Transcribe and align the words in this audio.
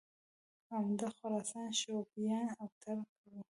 عمده 0.75 1.07
خراساني 1.17 1.73
شعوبیان 1.79 2.47
او 2.59 2.67
ترک 2.81 3.07
وو 3.29 3.41